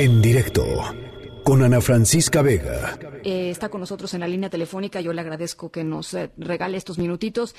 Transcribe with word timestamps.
En 0.00 0.22
directo 0.22 0.62
con 1.42 1.60
Ana 1.60 1.80
Francisca 1.80 2.40
Vega. 2.40 2.96
Eh, 3.24 3.50
está 3.50 3.68
con 3.68 3.80
nosotros 3.80 4.14
en 4.14 4.20
la 4.20 4.28
línea 4.28 4.48
telefónica. 4.48 5.00
Yo 5.00 5.12
le 5.12 5.22
agradezco 5.22 5.72
que 5.72 5.82
nos 5.82 6.14
eh, 6.14 6.30
regale 6.36 6.76
estos 6.76 7.00
minutitos. 7.00 7.56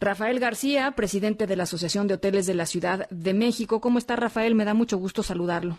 Rafael 0.00 0.40
García, 0.40 0.92
presidente 0.92 1.46
de 1.46 1.56
la 1.56 1.64
Asociación 1.64 2.06
de 2.06 2.14
Hoteles 2.14 2.46
de 2.46 2.54
la 2.54 2.64
Ciudad 2.64 3.06
de 3.10 3.34
México. 3.34 3.82
¿Cómo 3.82 3.98
está 3.98 4.16
Rafael? 4.16 4.54
Me 4.54 4.64
da 4.64 4.72
mucho 4.72 4.96
gusto 4.96 5.22
saludarlo. 5.22 5.76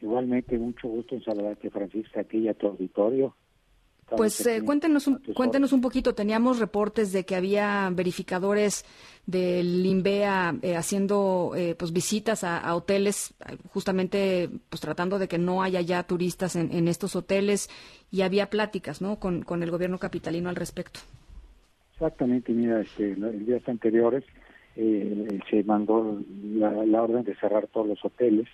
Igualmente, 0.00 0.56
mucho 0.56 0.88
gusto 0.88 1.14
en 1.14 1.22
saludarte, 1.22 1.68
Francisca, 1.68 2.22
aquí 2.22 2.38
y 2.38 2.48
a 2.48 2.54
tu 2.54 2.68
auditorio. 2.68 3.36
Pues 4.16 4.46
eh, 4.46 4.62
cuéntenos, 4.64 5.06
un, 5.06 5.18
cuéntenos 5.34 5.72
un 5.72 5.80
poquito. 5.80 6.14
Teníamos 6.14 6.58
reportes 6.58 7.12
de 7.12 7.24
que 7.24 7.36
había 7.36 7.90
verificadores 7.92 8.84
del 9.26 9.84
INVEA 9.84 10.56
eh, 10.62 10.76
haciendo 10.76 11.52
eh, 11.54 11.74
pues 11.78 11.92
visitas 11.92 12.42
a, 12.44 12.74
hoteles, 12.74 13.34
justamente 13.72 14.48
pues 14.70 14.80
tratando 14.80 15.18
de 15.18 15.28
que 15.28 15.36
no 15.36 15.62
haya 15.62 15.82
ya 15.82 16.02
turistas 16.04 16.56
en, 16.56 16.88
estos 16.88 17.14
hoteles 17.16 17.68
y 18.10 18.22
había 18.22 18.48
pláticas, 18.48 19.02
¿no? 19.02 19.16
Con, 19.16 19.42
con, 19.42 19.62
el 19.62 19.70
gobierno 19.70 19.98
capitalino 19.98 20.48
al 20.48 20.56
respecto. 20.56 21.00
Exactamente, 21.92 22.52
mira, 22.52 22.80
este, 22.80 23.12
en 23.12 23.44
días 23.44 23.68
anteriores 23.68 24.24
se 24.74 25.64
mandó 25.64 26.20
la, 26.54 27.02
orden 27.02 27.24
de 27.24 27.34
cerrar 27.34 27.66
todos 27.66 27.88
los 27.88 28.04
hoteles 28.04 28.46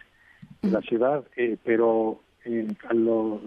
de 0.63 0.71
la 0.71 0.81
ciudad, 0.81 1.23
pero 1.63 2.21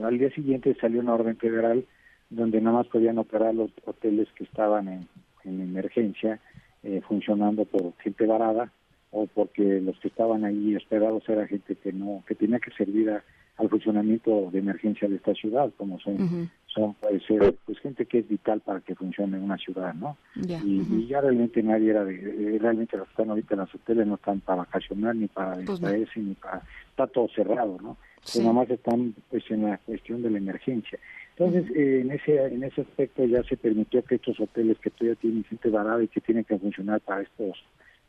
al 0.03 0.17
día 0.17 0.29
siguiente 0.29 0.77
salió 0.79 1.01
una 1.01 1.15
orden 1.15 1.37
federal 1.37 1.83
donde 2.29 2.61
nada 2.61 2.77
más 2.77 2.87
podían 2.87 3.17
operar 3.17 3.55
los 3.55 3.71
hoteles 3.85 4.27
que 4.35 4.43
estaban 4.43 4.87
en, 4.87 5.07
emergencia, 5.45 6.41
eh, 6.83 7.01
funcionando 7.07 7.63
por 7.63 7.93
gente 7.99 8.25
varada 8.25 8.69
o 9.11 9.27
porque 9.27 9.79
los 9.81 9.97
que 9.99 10.09
estaban 10.09 10.43
ahí 10.43 10.75
esperados 10.75 11.23
era 11.29 11.47
gente 11.47 11.75
que 11.75 11.93
no 11.93 12.23
que 12.27 12.35
tenía 12.35 12.59
que 12.59 12.71
servir 12.71 13.09
al 13.57 13.69
funcionamiento 13.69 14.49
de 14.51 14.59
emergencia 14.59 15.07
de 15.07 15.15
esta 15.15 15.33
ciudad 15.33 15.71
como 15.77 15.99
son 15.99 16.49
son 16.65 16.93
puede 16.95 17.19
ser 17.21 17.55
pues 17.65 17.79
gente 17.79 18.05
que 18.05 18.19
es 18.19 18.27
vital 18.27 18.59
para 18.59 18.81
que 18.81 18.95
funcione 18.95 19.39
una 19.39 19.57
ciudad 19.57 19.93
no 19.93 20.17
y, 20.35 21.07
ya 21.07 21.21
realmente 21.21 21.63
nadie 21.63 21.91
era 21.91 22.03
de, 22.03 22.57
realmente 22.59 22.97
los 22.97 23.07
que 23.07 23.13
están 23.13 23.29
ahorita 23.29 23.53
en 23.53 23.59
los 23.61 23.75
hoteles 23.75 24.07
no 24.07 24.15
están 24.15 24.41
para 24.41 24.59
vacacionar 24.59 25.15
ni 25.15 25.27
para 25.27 25.53
pues 25.53 25.67
distraerse 25.67 26.19
ni 26.19 26.33
para 26.35 26.61
está 26.89 27.07
todo 27.07 27.29
cerrado 27.29 27.77
no 27.81 27.97
sí. 28.21 28.39
nada 28.41 28.53
más 28.53 28.69
están 28.69 29.15
pues 29.29 29.49
en 29.49 29.63
la 29.63 29.77
cuestión 29.77 30.21
de 30.21 30.31
la 30.31 30.37
emergencia 30.37 30.99
entonces, 31.37 31.69
eh, 31.75 32.01
en 32.01 32.11
ese 32.11 32.45
en 32.45 32.63
ese 32.63 32.81
aspecto 32.81 33.23
ya 33.25 33.43
se 33.43 33.57
permitió 33.57 34.03
que 34.03 34.15
estos 34.15 34.39
hoteles 34.39 34.79
que 34.79 34.89
todavía 34.89 35.19
tienen 35.21 35.43
gente 35.43 35.69
varada 35.69 36.01
y 36.01 36.07
que 36.07 36.19
tienen 36.19 36.43
que 36.43 36.57
funcionar 36.57 36.99
para 37.01 37.21
estos 37.21 37.63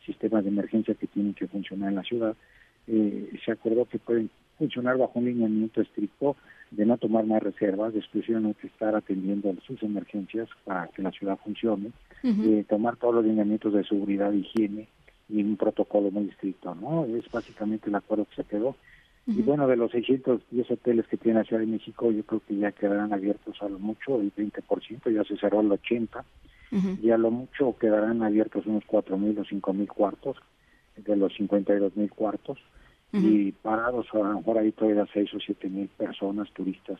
sistemas 0.06 0.44
de 0.44 0.50
emergencia 0.50 0.94
que 0.94 1.06
tienen 1.08 1.34
que 1.34 1.46
funcionar 1.46 1.90
en 1.90 1.96
la 1.96 2.02
ciudad, 2.04 2.34
eh, 2.86 3.28
se 3.44 3.52
acordó 3.52 3.84
que 3.84 3.98
pueden 3.98 4.30
funcionar 4.56 4.96
bajo 4.96 5.18
un 5.18 5.26
lineamiento 5.26 5.82
estricto 5.82 6.36
de 6.70 6.86
no 6.86 6.96
tomar 6.96 7.26
más 7.26 7.42
reservas, 7.42 7.92
de 7.92 7.98
exclusivamente 7.98 8.66
estar 8.66 8.94
atendiendo 8.96 9.54
sus 9.66 9.82
emergencias 9.82 10.48
para 10.64 10.88
que 10.88 11.02
la 11.02 11.10
ciudad 11.12 11.38
funcione, 11.44 11.92
uh 12.24 12.62
tomar 12.66 12.96
todos 12.96 13.16
los 13.16 13.26
lineamientos 13.26 13.74
de 13.74 13.84
seguridad 13.84 14.32
higiene 14.32 14.88
y 15.28 15.42
un 15.42 15.58
protocolo 15.58 16.10
muy 16.10 16.30
estricto, 16.30 16.74
¿no? 16.74 17.04
Es 17.04 17.30
básicamente 17.30 17.90
el 17.90 17.94
acuerdo 17.94 18.24
que 18.24 18.42
se 18.42 18.48
quedó 18.48 18.74
y 19.30 19.42
bueno, 19.42 19.68
de 19.68 19.76
los 19.76 19.90
610 19.90 20.70
hoteles 20.70 21.06
que 21.06 21.18
tiene 21.18 21.40
la 21.40 21.44
Ciudad 21.44 21.60
de 21.60 21.66
México, 21.66 22.10
yo 22.10 22.24
creo 22.24 22.40
que 22.48 22.56
ya 22.56 22.72
quedarán 22.72 23.12
abiertos 23.12 23.60
a 23.60 23.68
lo 23.68 23.78
mucho 23.78 24.18
el 24.18 24.34
20%, 24.34 25.12
ya 25.12 25.22
se 25.24 25.36
cerró 25.36 25.60
el 25.60 25.68
80%, 25.68 26.24
y 27.02 27.10
a 27.10 27.18
lo 27.18 27.30
mucho 27.30 27.76
quedarán 27.78 28.22
abiertos 28.22 28.64
unos 28.64 28.84
4.000 28.84 29.38
o 29.38 29.44
5.000 29.44 29.86
cuartos, 29.86 30.38
de 30.96 31.14
los 31.14 31.32
52.000 31.34 32.08
cuartos, 32.08 32.58
y 33.12 33.52
parados 33.52 34.06
a 34.14 34.18
lo 34.18 34.38
mejor 34.38 34.58
ahí 34.58 34.72
todavía 34.72 35.06
6 35.12 35.34
o 35.34 35.36
7.000 35.36 35.88
personas, 35.88 36.50
turistas 36.52 36.98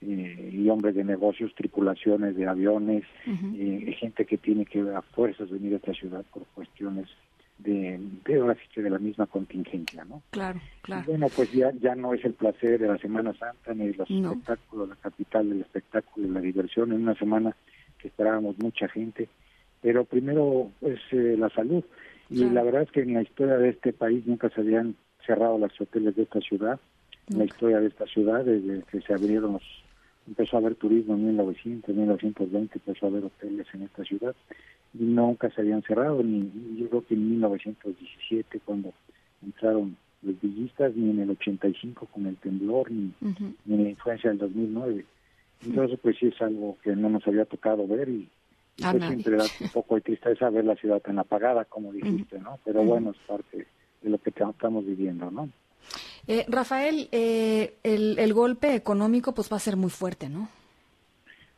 eh, 0.00 0.50
y 0.52 0.68
hombres 0.70 0.94
de 0.94 1.04
negocios, 1.04 1.54
tripulaciones 1.54 2.36
de 2.36 2.46
aviones, 2.46 3.04
eh, 3.26 3.94
gente 3.98 4.24
que 4.24 4.38
tiene 4.38 4.64
que 4.64 4.80
a 4.80 5.02
fuerzas 5.02 5.50
venir 5.50 5.74
a 5.74 5.76
esta 5.76 5.92
ciudad 5.92 6.24
por 6.32 6.44
cuestiones 6.54 7.06
de, 7.58 7.98
de, 8.24 8.82
de 8.82 8.90
la 8.90 8.98
misma 8.98 9.26
contingencia, 9.26 10.04
¿no? 10.04 10.22
Claro, 10.30 10.60
claro. 10.82 11.04
bueno, 11.06 11.28
pues 11.34 11.50
ya, 11.52 11.72
ya 11.80 11.94
no 11.94 12.14
es 12.14 12.24
el 12.24 12.34
placer 12.34 12.78
de 12.78 12.88
la 12.88 12.98
Semana 12.98 13.32
Santa 13.34 13.74
ni 13.74 13.88
de 13.88 13.94
los 13.94 14.10
espectáculos, 14.10 14.88
la 14.88 14.96
capital 14.96 15.48
del 15.48 15.60
espectáculo 15.62 16.26
y 16.26 16.30
la 16.30 16.40
diversión, 16.40 16.92
en 16.92 17.02
una 17.02 17.14
semana 17.14 17.56
que 17.98 18.08
esperábamos 18.08 18.58
mucha 18.58 18.88
gente, 18.88 19.28
pero 19.80 20.04
primero 20.04 20.70
pues 20.80 20.98
eh, 21.12 21.36
la 21.38 21.48
salud. 21.50 21.84
Y 22.28 22.44
la 22.44 22.64
verdad 22.64 22.82
es 22.82 22.90
que 22.90 23.02
en 23.02 23.14
la 23.14 23.22
historia 23.22 23.56
de 23.56 23.68
este 23.68 23.92
país 23.92 24.26
nunca 24.26 24.50
se 24.50 24.60
habían 24.60 24.96
cerrado 25.24 25.58
las 25.58 25.80
hoteles 25.80 26.16
de 26.16 26.24
esta 26.24 26.40
ciudad, 26.40 26.80
en 27.28 27.38
la 27.38 27.44
historia 27.44 27.80
de 27.80 27.86
esta 27.86 28.04
ciudad, 28.06 28.44
desde 28.44 28.82
que 28.90 29.00
se 29.00 29.14
abrieron 29.14 29.52
los 29.54 29.62
empezó 30.26 30.56
a 30.56 30.60
haber 30.60 30.74
turismo 30.74 31.14
en 31.14 31.26
1900, 31.26 31.94
1920 31.94 32.78
empezó 32.78 33.06
a 33.06 33.08
haber 33.08 33.24
hoteles 33.24 33.66
en 33.72 33.82
esta 33.82 34.04
ciudad 34.04 34.34
y 34.94 35.04
nunca 35.04 35.50
se 35.50 35.60
habían 35.60 35.82
cerrado, 35.82 36.22
ni 36.22 36.50
yo 36.78 36.88
creo 36.88 37.06
que 37.06 37.14
en 37.14 37.30
1917 37.30 38.60
cuando 38.64 38.92
entraron 39.42 39.96
los 40.22 40.40
villistas, 40.40 40.94
ni 40.96 41.10
en 41.10 41.20
el 41.20 41.30
85 41.30 42.06
con 42.06 42.26
el 42.26 42.36
temblor, 42.36 42.90
ni, 42.90 43.12
ni 43.64 43.74
en 43.74 43.84
la 43.84 43.90
influencia 43.90 44.30
del 44.30 44.38
2009. 44.38 45.04
Entonces, 45.64 45.98
pues 46.02 46.16
sí 46.18 46.26
es 46.26 46.40
algo 46.42 46.76
que 46.82 46.94
no 46.94 47.08
nos 47.08 47.26
había 47.26 47.44
tocado 47.44 47.86
ver 47.86 48.08
y, 48.08 48.28
pues 48.76 49.04
siempre 49.04 49.36
da 49.36 49.44
un 49.60 49.68
poco 49.70 49.94
de 49.94 50.02
tristeza 50.02 50.50
ver 50.50 50.64
la 50.64 50.76
ciudad 50.76 51.00
tan 51.00 51.18
apagada, 51.18 51.64
como 51.64 51.92
dijiste, 51.92 52.38
¿no? 52.38 52.58
Pero 52.64 52.82
bueno, 52.82 53.10
es 53.10 53.16
parte 53.26 53.66
de 54.02 54.10
lo 54.10 54.18
que 54.18 54.30
estamos 54.30 54.84
viviendo, 54.84 55.30
¿no? 55.30 55.48
Eh, 56.28 56.44
Rafael, 56.48 57.08
eh, 57.12 57.76
el, 57.82 58.18
el 58.18 58.34
golpe 58.34 58.74
económico 58.74 59.32
pues 59.32 59.50
va 59.52 59.56
a 59.56 59.60
ser 59.60 59.76
muy 59.76 59.90
fuerte, 59.90 60.28
¿no? 60.28 60.48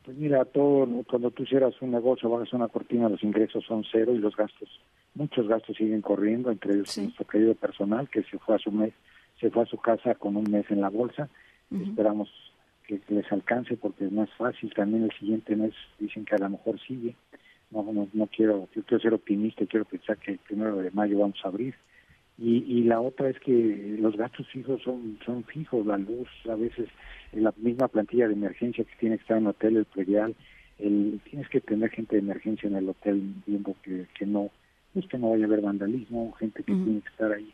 Pues 0.04 0.16
mira, 0.16 0.44
todo, 0.46 0.88
cuando 1.08 1.30
tú 1.30 1.42
hicieras 1.42 1.74
un 1.82 1.90
negocio, 1.90 2.30
bajas 2.30 2.52
una 2.54 2.68
cortina, 2.68 3.10
los 3.10 3.22
ingresos 3.22 3.62
son 3.66 3.84
cero 3.92 4.14
y 4.14 4.18
los 4.18 4.34
gastos, 4.34 4.68
muchos 5.14 5.46
gastos 5.46 5.76
siguen 5.76 6.00
corriendo, 6.00 6.50
entre 6.50 6.72
ellos 6.74 6.96
nuestro 6.96 7.26
querido 7.26 7.54
personal 7.54 8.08
que 8.08 8.22
se 8.22 8.38
fue 8.38 8.54
a 8.56 8.58
su 8.58 8.72
mes, 8.72 8.94
se 9.38 9.50
fue 9.50 9.64
a 9.64 9.66
su 9.66 9.76
casa 9.76 10.14
con 10.14 10.36
un 10.36 10.50
mes 10.50 10.64
en 10.70 10.80
la 10.80 10.88
bolsa. 10.88 11.28
Esperamos 11.70 12.30
que, 12.86 13.00
les 13.08 13.30
alcance 13.30 13.76
porque 13.76 14.06
es 14.06 14.12
más 14.12 14.30
fácil. 14.38 14.72
También 14.74 15.04
el 15.04 15.12
siguiente 15.18 15.54
mes 15.54 15.74
dicen 15.98 16.24
que 16.24 16.34
a 16.34 16.38
lo 16.38 16.50
mejor 16.50 16.80
sigue. 16.80 17.14
No, 17.70 17.82
no, 17.82 18.08
no 18.10 18.26
quiero, 18.28 18.66
yo 18.74 18.82
quiero 18.84 19.02
ser 19.02 19.12
optimista 19.12 19.64
y 19.64 19.66
quiero 19.66 19.84
pensar 19.84 20.16
que 20.16 20.32
el 20.32 20.38
primero 20.38 20.76
de 20.76 20.90
mayo 20.90 21.18
vamos 21.18 21.38
a 21.44 21.48
abrir. 21.48 21.74
Y, 22.38 22.58
y 22.68 22.84
la 22.84 23.00
otra 23.00 23.28
es 23.28 23.38
que 23.40 23.96
los 23.98 24.16
gastos 24.16 24.46
fijos 24.48 24.80
son, 24.82 25.18
son 25.26 25.42
fijos, 25.44 25.84
la 25.84 25.98
luz, 25.98 26.28
a 26.48 26.54
veces 26.54 26.88
en 27.32 27.42
la 27.42 27.52
misma 27.56 27.88
plantilla 27.88 28.28
de 28.28 28.34
emergencia 28.34 28.84
que 28.84 28.94
tiene 29.00 29.16
que 29.16 29.22
estar 29.22 29.38
en 29.38 29.44
el 29.44 29.50
hotel, 29.50 29.76
el 29.76 29.84
predial, 29.86 30.36
el, 30.78 31.20
tienes 31.28 31.48
que 31.48 31.60
tener 31.60 31.90
gente 31.90 32.14
de 32.14 32.22
emergencia 32.22 32.68
en 32.68 32.76
el 32.76 32.88
hotel 32.88 33.34
viendo 33.44 33.74
que, 33.82 34.06
que 34.16 34.24
no, 34.24 34.50
pues 34.94 35.06
que 35.08 35.18
no 35.18 35.30
vaya 35.30 35.44
a 35.44 35.46
haber 35.48 35.62
vandalismo, 35.62 36.32
gente 36.32 36.62
que 36.62 36.72
tiene 36.72 37.00
que 37.00 37.08
estar 37.08 37.32
ahí. 37.32 37.52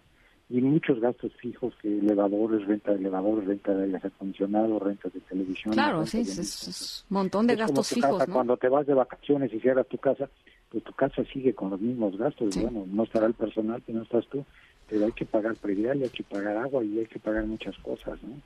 Y 0.51 0.61
muchos 0.61 1.01
gastos 1.01 1.33
fijos, 1.37 1.75
que 1.81 1.89
elevadores, 1.89 2.67
renta 2.67 2.93
de 2.93 2.99
elevadores, 2.99 3.47
renta 3.47 3.75
de 3.75 3.85
aire 3.85 3.99
acondicionado, 4.03 4.79
rentas 4.79 5.15
de 5.15 5.21
televisión. 5.21 5.73
Claro, 5.73 6.05
sí, 6.05 6.21
es, 6.21 7.07
un 7.09 7.15
montón 7.15 7.47
de 7.47 7.57
gastos 7.57 7.89
fijos. 7.89 8.23
Cuando 8.31 8.59
te 8.59 8.69
vas 8.69 8.87
de 8.87 8.93
vacaciones 8.93 9.53
y 9.55 9.61
cierras 9.61 9.89
tu 9.89 9.97
casa, 9.97 10.29
pues 10.69 10.85
tu 10.85 10.93
casa 10.93 11.25
sigue 11.33 11.55
con 11.55 11.71
los 11.71 11.81
mismos 11.81 12.19
gastos. 12.19 12.55
Bueno, 12.61 12.85
no 12.87 13.05
estará 13.05 13.27
el 13.27 13.33
personal, 13.33 13.83
que 13.83 13.95
no 13.95 14.03
estás 14.03 14.27
tú, 14.29 14.45
pero 14.89 15.07
hay 15.07 15.13
que 15.13 15.25
pagar 15.25 15.55
predial, 15.57 16.03
hay 16.03 16.11
que 16.11 16.23
pagar 16.23 16.57
agua 16.57 16.85
y 16.85 16.99
hay 16.99 17.07
que 17.07 17.19
pagar 17.19 17.47
muchas 17.47 17.77
cosas, 17.79 18.23
¿no? 18.23 18.41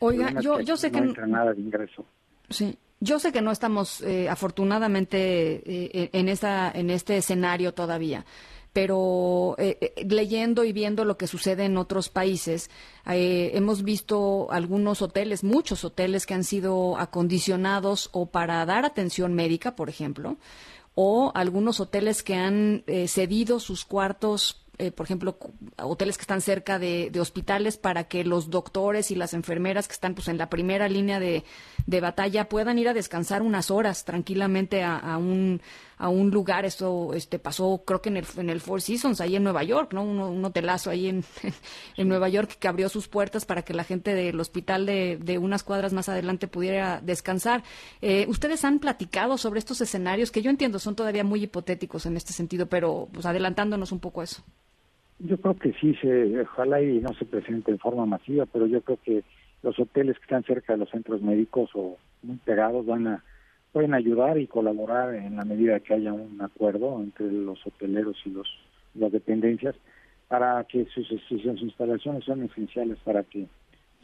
Oiga, 0.00 0.40
yo, 0.40 0.60
yo 0.60 0.76
sé 0.76 0.90
no 0.90 0.98
que... 0.98 1.08
entra 1.08 1.26
nada 1.26 1.52
de 1.52 1.60
ingreso. 1.60 2.04
Sí, 2.50 2.76
yo 3.00 3.18
sé 3.18 3.32
que 3.32 3.42
no 3.42 3.50
estamos 3.50 4.00
eh, 4.02 4.28
afortunadamente 4.28 5.18
eh, 5.18 6.10
en, 6.12 6.28
esta, 6.28 6.70
en 6.72 6.88
este 6.88 7.16
escenario 7.16 7.74
todavía, 7.74 8.24
pero 8.72 9.56
eh, 9.58 9.92
leyendo 10.08 10.62
y 10.62 10.72
viendo 10.72 11.04
lo 11.04 11.16
que 11.16 11.26
sucede 11.26 11.64
en 11.64 11.76
otros 11.76 12.08
países, 12.08 12.70
hemos 13.04 13.82
visto 13.82 14.50
algunos 14.52 15.02
hoteles, 15.02 15.42
muchos 15.42 15.84
hoteles 15.84 16.26
que 16.26 16.34
han 16.34 16.44
sido 16.44 16.96
acondicionados 16.96 18.08
o 18.12 18.26
para 18.26 18.64
dar 18.66 18.84
atención 18.84 19.34
médica, 19.34 19.74
por 19.74 19.88
ejemplo, 19.88 20.36
o 20.94 21.32
algunos 21.34 21.80
hoteles 21.80 22.22
que 22.22 22.34
han 22.34 22.84
cedido 23.06 23.58
sus 23.58 23.84
cuartos 23.84 24.61
eh, 24.82 24.90
por 24.90 25.06
ejemplo, 25.06 25.38
hoteles 25.80 26.18
que 26.18 26.22
están 26.22 26.40
cerca 26.40 26.80
de, 26.80 27.12
hospitales 27.20 27.76
para 27.76 28.08
que 28.08 28.24
los 28.24 28.50
doctores 28.50 29.12
y 29.12 29.14
las 29.14 29.32
enfermeras 29.32 29.86
que 29.86 29.94
están 29.94 30.16
pues 30.16 30.26
en 30.26 30.38
la 30.38 30.50
primera 30.50 30.88
línea 30.88 31.20
de, 31.20 31.44
batalla 32.00 32.48
puedan 32.48 32.80
ir 32.80 32.88
a 32.88 32.92
descansar 32.92 33.42
unas 33.42 33.70
horas 33.70 34.04
tranquilamente 34.04 34.82
a, 34.82 35.16
un 35.18 35.60
a 35.98 36.08
un 36.08 36.30
lugar. 36.30 36.64
Esto 36.64 37.14
este 37.14 37.38
pasó 37.38 37.84
creo 37.86 38.02
que 38.02 38.08
en 38.08 38.16
el, 38.16 38.26
en 38.36 38.50
el 38.50 38.60
Four 38.60 38.82
Seasons, 38.82 39.20
ahí 39.20 39.36
en 39.36 39.44
Nueva 39.44 39.62
York, 39.62 39.92
¿no? 39.92 40.02
Un, 40.02 40.44
hotelazo 40.44 40.90
ahí 40.90 41.06
en, 41.06 41.24
en 41.96 42.08
Nueva 42.08 42.28
York 42.28 42.56
que 42.58 42.66
abrió 42.66 42.88
sus 42.88 43.06
puertas 43.06 43.46
para 43.46 43.62
que 43.62 43.74
la 43.74 43.84
gente 43.84 44.14
del 44.14 44.40
hospital 44.40 44.84
de, 44.84 45.16
de 45.22 45.38
unas 45.38 45.62
cuadras 45.62 45.92
más 45.92 46.08
adelante 46.08 46.48
pudiera 46.48 47.00
descansar. 47.00 47.62
Eh, 48.00 48.26
¿Ustedes 48.28 48.64
han 48.64 48.80
platicado 48.80 49.38
sobre 49.38 49.60
estos 49.60 49.80
escenarios 49.80 50.32
que 50.32 50.42
yo 50.42 50.50
entiendo 50.50 50.80
son 50.80 50.96
todavía 50.96 51.22
muy 51.22 51.44
hipotéticos 51.44 52.04
en 52.06 52.16
este 52.16 52.32
sentido, 52.32 52.66
pero 52.66 53.08
pues 53.12 53.24
adelantándonos 53.24 53.92
un 53.92 54.00
poco 54.00 54.22
a 54.22 54.24
eso? 54.24 54.42
Yo 55.18 55.36
creo 55.38 55.56
que 55.56 55.72
sí, 55.74 55.94
se, 56.00 56.40
ojalá 56.40 56.82
y 56.82 57.00
no 57.00 57.12
se 57.14 57.24
presente 57.24 57.70
en 57.70 57.78
forma 57.78 58.06
masiva, 58.06 58.46
pero 58.46 58.66
yo 58.66 58.80
creo 58.80 58.98
que 59.04 59.22
los 59.62 59.78
hoteles 59.78 60.16
que 60.16 60.24
están 60.24 60.42
cerca 60.44 60.72
de 60.72 60.80
los 60.80 60.90
centros 60.90 61.22
médicos 61.22 61.70
o 61.74 61.96
muy 62.22 62.36
pegados 62.38 62.86
van 62.86 63.06
a 63.06 63.24
pueden 63.72 63.94
ayudar 63.94 64.38
y 64.38 64.46
colaborar 64.46 65.14
en 65.14 65.36
la 65.36 65.44
medida 65.44 65.80
que 65.80 65.94
haya 65.94 66.12
un 66.12 66.40
acuerdo 66.42 67.00
entre 67.00 67.32
los 67.32 67.66
hoteleros 67.66 68.16
y 68.26 68.30
los 68.30 68.46
las 68.94 69.10
dependencias 69.10 69.74
para 70.28 70.62
que 70.64 70.86
sus, 70.86 71.06
sus 71.06 71.44
instalaciones 71.44 72.24
son 72.24 72.42
esenciales 72.42 72.98
para 73.04 73.22
que 73.22 73.46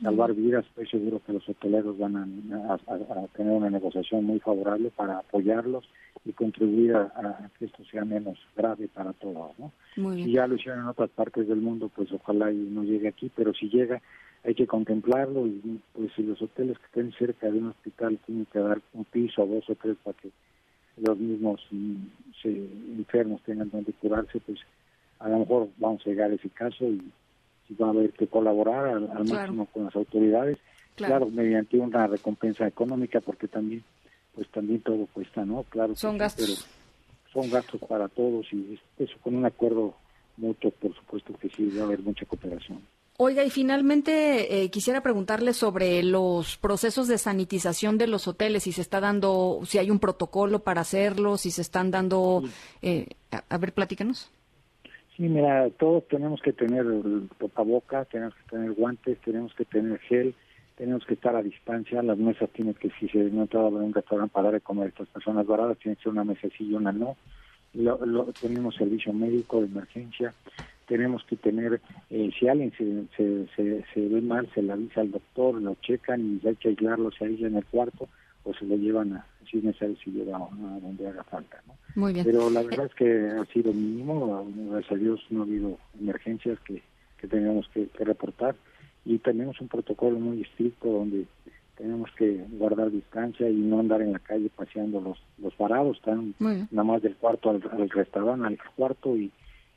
salvar 0.03 0.33
vidas, 0.35 0.65
estoy 0.67 0.87
seguro 0.87 1.21
que 1.25 1.33
los 1.33 1.49
hoteleros 1.49 1.99
van 1.99 2.17
a, 2.17 3.27
tener 3.37 3.53
una 3.53 3.71
negociación 3.71 4.25
muy 4.25 4.39
favorable 4.39 4.91
para 4.95 5.19
apoyarlos 5.19 5.89
y 6.25 6.33
contribuir 6.33 6.95
a, 6.97 7.51
que 7.59 7.67
esto 7.67 7.85
sea 7.85 8.05
menos 8.05 8.39
grave 8.57 8.89
para 8.89 9.13
todos. 9.13 9.53
¿no? 9.59 9.73
Si 10.15 10.33
ya 10.33 10.47
lo 10.47 10.57
hicieron 10.57 10.81
en 10.81 10.87
otras 10.87 11.11
partes 11.11 11.49
del 11.49 11.61
mundo, 11.61 11.91
pues 11.95 12.13
ojalá 12.13 12.53
y 12.53 12.57
no 12.57 12.85
llegue 12.85 13.09
aquí, 13.09 13.31
pero 13.35 13.55
si 13.55 13.69
llega 13.69 14.01
hay 14.45 14.55
que 14.55 14.67
contemplarlo 14.67 15.47
y 15.47 15.81
pues 15.93 16.13
si 16.15 16.23
los 16.23 16.41
hoteles 16.41 16.79
que 16.79 16.87
estén 16.87 17.13
cerca 17.13 17.51
de 17.51 17.59
un 17.59 17.69
hospital 17.69 18.19
tienen 18.25 18.47
que 18.47 18.61
dar 18.61 18.81
un 18.95 19.05
piso 19.05 19.45
dos 19.45 19.69
o 19.69 19.75
tres 19.75 19.97
para 20.03 20.17
que 20.17 20.31
los 20.97 21.19
mismos 21.19 21.61
mm, 21.71 21.97
enfermos 22.99 23.43
tengan 23.43 23.71
donde 23.71 23.93
curarse, 23.95 24.41
pues 24.41 24.61
a 25.19 25.29
lo 25.29 25.41
mejor 25.41 25.69
vamos 25.79 26.01
a 26.07 26.11
llegar 26.11 26.31
a 26.31 26.35
ese 26.35 26.49
caso 26.51 26.85
y 26.87 27.03
va 27.75 27.89
a 27.89 27.91
haber 27.91 28.13
que 28.13 28.27
colaborar 28.27 28.87
al, 28.87 29.09
máximo 29.29 29.67
con 29.67 29.85
las 29.85 29.97
autoridades, 29.97 30.59
claro. 30.95 31.27
mediante 31.27 31.79
una 31.79 32.07
recompensa 32.07 32.67
económica, 32.67 33.21
porque 33.21 33.49
también, 33.49 33.85
pues 34.39 34.49
también 34.53 34.81
todo 34.83 35.09
cuesta, 35.13 35.45
¿no? 35.45 35.65
Claro. 35.65 35.97
Son 35.97 36.17
gastos. 36.17 36.65
son 37.33 37.51
gastos 37.51 37.81
para 37.89 38.07
todos 38.07 38.47
y 38.53 38.79
eso 38.97 39.17
con 39.21 39.35
un 39.35 39.45
acuerdo 39.45 39.97
mutuo, 40.37 40.71
por 40.71 40.95
supuesto 40.95 41.35
que 41.41 41.49
sí, 41.49 41.69
va 41.77 41.83
a 41.83 41.87
haber 41.87 41.99
mucha 42.03 42.25
cooperación. 42.25 42.81
Oiga, 43.17 43.45
y 43.45 43.51
finalmente 43.51 44.63
eh, 44.63 44.71
quisiera 44.71 45.03
preguntarle 45.03 45.55
sobre 45.55 46.05
los 46.05 46.57
procesos 46.57 47.09
de 47.09 47.19
sanitización 47.19 47.99
de 47.99 48.07
los 48.07 48.29
hoteles, 48.29 48.63
si 48.63 48.71
se 48.71 48.81
está 48.81 49.01
dando, 49.01 49.59
si 49.65 49.79
hay 49.79 49.91
un 49.91 49.99
protocolo 49.99 50.61
para 50.61 50.83
hacerlo, 50.83 51.37
si 51.37 51.51
se 51.51 51.63
están 51.63 51.91
dando, 51.91 52.45
eh, 52.81 53.09
a, 53.33 53.59
ver, 53.59 53.73
platícanos. 53.73 54.31
Sí, 55.17 55.25
mira, 55.25 55.69
todos 55.81 56.07
tenemos 56.07 56.41
que 56.43 56.53
tener 56.53 56.87
el 56.87 57.29
tenemos 58.09 58.35
que 58.37 58.51
tener 58.51 58.73
guantes, 58.75 59.19
tenemos 59.23 59.53
que 59.55 59.65
tener 59.65 59.99
gel, 59.99 60.33
tenemos 60.79 61.05
que 61.05 61.15
estar 61.15 61.35
a 61.35 61.43
distancia, 61.43 62.01
las 62.03 62.17
mesas 62.17 62.49
tienen 62.51 62.75
que, 62.75 62.91
si 63.01 63.09
se 63.09 63.19
no 63.19 63.49
a 63.53 63.59
un 63.67 63.93
restaurante 63.93 64.33
para 64.33 64.53
de 64.53 64.61
comer 64.61 64.89
estas 64.89 65.09
personas 65.09 65.45
varadas, 65.45 65.77
tiene 65.79 65.97
que 65.97 66.05
ser 66.05 66.13
una 66.13 66.23
mesa 66.23 66.49
sí 66.57 66.69
y 66.69 66.75
una 66.75 66.93
no. 66.93 67.17
Lo, 67.75 68.27
tenemos 68.41 68.77
servicio 68.77 69.13
médico 69.13 69.61
de 69.61 69.67
emergencia, 69.67 70.33
tenemos 70.87 71.25
que 71.25 71.37
tener, 71.37 71.81
eh, 72.11 72.31
si 72.39 72.49
alguien 72.49 72.73
se, 72.79 73.05
se, 73.17 73.85
se, 73.93 74.09
ve 74.09 74.21
mal, 74.21 74.49
se 74.55 74.63
le 74.63 74.73
avisa 74.73 75.01
al 75.01 75.11
doctor, 75.11 75.61
lo 75.61 75.75
checan 75.83 76.41
y 76.43 76.47
hay 76.47 76.55
que 76.55 76.69
aislarlo, 76.69 77.11
se 77.11 77.25
aísla 77.25 77.49
en 77.49 77.57
el 77.57 77.65
cuarto 77.65 78.09
o 78.45 78.55
se 78.55 78.65
lo 78.65 78.77
llevan 78.77 79.15
a, 79.15 79.27
si 79.51 79.59
es 79.59 79.65
necesario, 79.65 79.97
si 79.97 80.13
lleva 80.13 80.37
a 80.37 80.81
donde 80.81 81.09
haga 81.09 81.25
falta. 81.25 81.61
¿no? 81.67 81.75
Muy 81.97 82.13
bien. 82.13 82.25
Pero 82.25 82.49
la 82.51 82.63
verdad 82.63 82.87
es 82.87 82.95
que 82.95 83.27
ha 83.27 83.45
sido 83.53 83.73
mínimo, 83.73 84.49
gracias 84.71 84.93
a 84.93 84.95
Dios 84.95 85.27
no 85.31 85.41
ha 85.41 85.45
habido 85.45 85.77
emergencias 86.01 86.59
que, 86.61 86.83
que 87.19 87.27
tengamos 87.27 87.69
que, 87.75 87.89
reportar 87.99 88.55
y 89.09 89.19
tenemos 89.19 89.59
un 89.63 89.69
protocolo 89.69 90.19
muy 90.19 90.43
estricto 90.43 90.87
donde 90.87 91.25
tenemos 91.79 92.11
que 92.13 92.45
guardar 92.51 92.91
distancia 92.91 93.49
y 93.49 93.55
no 93.55 93.81
andar 93.81 94.03
en 94.03 94.13
la 94.13 94.19
calle 94.19 94.51
paseando 94.55 95.01
los 95.01 95.19
los 95.39 95.55
parados, 95.55 95.97
están 95.97 96.35
nada 96.39 96.85
más 96.85 97.01
del 97.01 97.17
cuarto 97.17 97.49
al, 97.49 97.63
restaurante, 97.89 98.47
al 98.47 98.59
cuarto 98.77 99.17
y, 99.17 99.33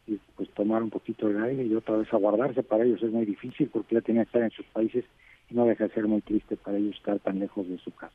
y, 0.05 0.19
pues 0.35 0.49
tomar 0.49 0.83
un 0.83 0.89
poquito 0.89 1.29
de 1.29 1.41
aire 1.45 1.63
y 1.63 1.73
otra 1.73 1.95
vez 1.95 2.13
a 2.13 2.17
guardarse 2.17 2.61
para 2.61 2.83
ellos 2.83 3.01
es 3.01 3.11
muy 3.11 3.25
difícil 3.25 3.69
porque 3.71 3.95
ya 3.95 4.01
tienen 4.01 4.23
que 4.23 4.27
estar 4.27 4.43
en 4.43 4.51
sus 4.51 4.65
países 4.65 5.05
y 5.49 5.55
no 5.55 5.65
deja 5.65 5.87
de 5.87 5.93
ser 5.93 6.07
muy 6.07 6.21
triste 6.21 6.57
para 6.57 6.77
ellos 6.77 6.97
estar 6.97 7.17
tan 7.19 7.39
lejos 7.39 7.69
de 7.69 7.77
su 7.77 7.91
casa. 7.91 8.13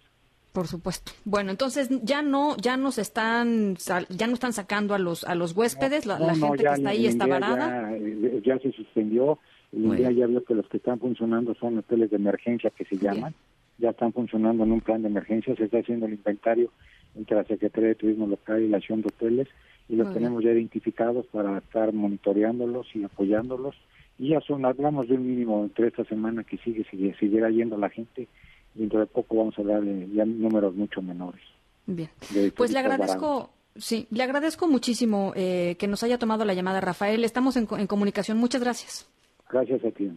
Por 0.52 0.66
supuesto. 0.66 1.12
Bueno, 1.24 1.50
entonces 1.50 1.88
ya 2.02 2.22
no 2.22 2.56
ya 2.56 2.76
nos 2.76 2.98
están 2.98 3.76
ya 3.76 4.26
no 4.26 4.34
están 4.34 4.52
sacando 4.52 4.94
a 4.94 4.98
los 4.98 5.24
a 5.24 5.34
los 5.34 5.56
huéspedes, 5.56 6.04
la, 6.04 6.18
gente 6.34 6.64
que 6.64 6.72
está 6.72 6.90
ahí 6.90 7.06
está 7.06 7.26
varada. 7.26 7.94
Eh, 7.94 8.42
ya, 8.44 8.58
se 8.58 8.72
suspendió. 8.72 9.38
El 9.72 9.96
día 9.96 10.10
ya 10.10 10.26
vio 10.26 10.44
que 10.44 10.54
los 10.54 10.66
que 10.68 10.78
están 10.78 10.98
funcionando 10.98 11.54
son 11.54 11.78
hoteles 11.78 12.10
de 12.10 12.16
emergencia 12.16 12.70
que 12.70 12.84
se 12.84 12.96
llaman. 12.96 13.34
Ya 13.78 13.90
están 13.90 14.12
funcionando 14.12 14.64
en 14.64 14.72
un 14.72 14.80
plan 14.80 15.02
de 15.02 15.08
emergencia. 15.08 15.54
Se 15.56 15.64
está 15.64 15.78
haciendo 15.78 16.06
el 16.06 16.14
inventario 16.14 16.70
entre 17.14 17.36
la 17.36 17.44
Secretaría 17.44 17.90
de 17.90 17.94
Turismo 17.94 18.26
Local 18.26 18.62
y 18.62 18.68
la 18.68 18.78
acción 18.78 19.02
de 19.02 19.08
hoteles 19.08 19.48
y 19.88 19.96
los 19.96 20.12
tenemos 20.12 20.42
ya 20.42 20.50
identificados 20.50 21.26
para 21.26 21.58
estar 21.58 21.92
monitoreándolos 21.92 22.86
y 22.94 23.04
apoyándolos. 23.04 23.76
Y 24.18 24.30
ya 24.30 24.40
son, 24.40 24.64
hablamos 24.64 25.08
de 25.08 25.14
un 25.14 25.26
mínimo 25.26 25.62
entre 25.62 25.88
esta 25.88 26.04
semana 26.04 26.42
que 26.42 26.56
sigue, 26.58 26.84
sigue 26.90 27.14
siguiera 27.18 27.50
yendo 27.50 27.76
la 27.76 27.90
gente 27.90 28.28
dentro 28.76 29.00
de 29.00 29.06
poco 29.06 29.36
vamos 29.36 29.58
a 29.58 29.62
hablar 29.62 29.82
de 29.82 30.08
ya 30.14 30.24
números 30.24 30.74
mucho 30.74 31.02
menores. 31.02 31.40
Bien, 31.86 32.10
pues 32.56 32.72
le 32.72 32.78
agradezco, 32.78 33.50
sí, 33.76 34.06
le 34.10 34.22
agradezco 34.22 34.66
muchísimo 34.66 35.32
eh, 35.36 35.76
que 35.78 35.86
nos 35.86 36.02
haya 36.02 36.18
tomado 36.18 36.44
la 36.44 36.54
llamada, 36.54 36.80
Rafael. 36.80 37.24
Estamos 37.24 37.56
en, 37.56 37.66
comunicación. 37.66 38.38
Muchas 38.38 38.60
gracias. 38.60 39.08
Gracias 39.50 39.84
a 39.84 39.90
ti. 39.90 40.10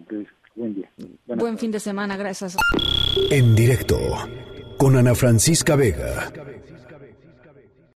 Buen 0.55 0.75
día. 0.75 0.89
Buen 1.27 1.57
fin 1.57 1.71
de 1.71 1.79
semana. 1.79 2.17
Gracias. 2.17 2.57
En 3.31 3.55
directo 3.55 3.97
con 4.77 4.95
Ana 4.95 5.15
Francisca 5.15 5.75
Vega. 5.75 6.31